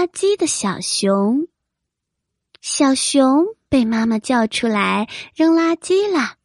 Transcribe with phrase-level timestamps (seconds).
[0.00, 1.46] 垃圾的小熊。
[2.62, 6.36] 小熊被妈妈叫出来扔垃圾啦，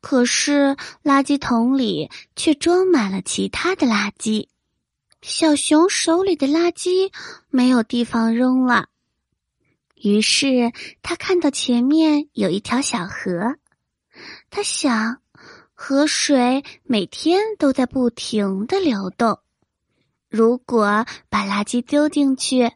[0.00, 4.48] 可是垃圾桶里却装满了其他的垃圾。
[5.22, 7.12] 小熊手里的垃圾
[7.48, 8.88] 没有地方扔了，
[9.94, 13.54] 于是他看到前面有一条小河，
[14.50, 15.22] 他想，
[15.74, 19.38] 河水每天都在不停的流动。
[20.28, 22.70] 如果把垃圾丢进去，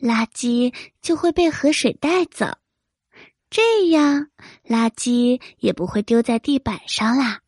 [0.00, 2.56] 垃圾就会被河水带走，
[3.50, 4.28] 这样
[4.64, 7.40] 垃圾也不会丢在地板上啦。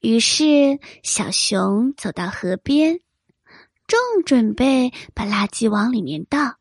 [0.00, 3.00] 于是，小熊走到河边，
[3.86, 6.56] 正准备把垃圾往里面倒。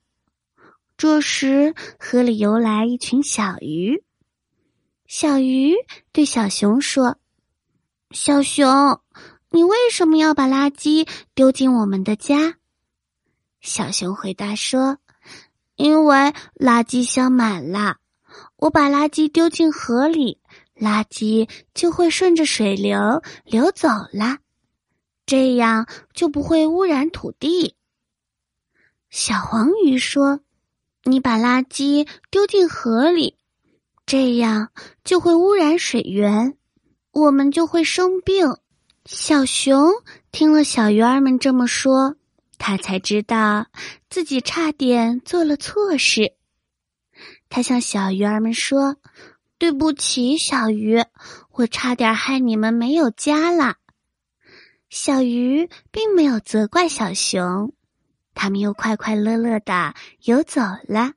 [0.98, 4.04] 这时，河里游来一群小鱼。
[5.08, 5.76] 小鱼
[6.12, 7.18] 对小熊说
[8.12, 9.02] ：“小熊。”
[9.56, 12.56] 你为什么要把垃圾丢进我们的家？
[13.62, 14.98] 小熊回答说
[15.78, 17.98] ：“因为垃圾箱满了，
[18.56, 20.40] 我把垃圾丢进河里，
[20.76, 24.40] 垃圾就会顺着水流流走了，
[25.28, 27.76] 这样就不会污染土地。”
[29.12, 30.40] 小黄鱼说
[31.06, 33.38] ：“你把垃圾丢进河里，
[34.08, 34.72] 这样
[35.04, 36.58] 就会污染水源，
[37.12, 38.58] 我们就会生病。”
[39.06, 39.92] 小熊
[40.32, 42.16] 听了小鱼儿们这么说，
[42.58, 43.68] 他才知道
[44.10, 46.36] 自己差点做了错事。
[47.50, 48.96] 他向小鱼儿们说
[49.60, 51.04] ：“对不起，小鱼，
[51.52, 53.76] 我差点害你们没有家了。”
[54.90, 57.74] 小鱼并没有责怪小熊，
[58.34, 61.12] 他们又快快乐乐的游走了。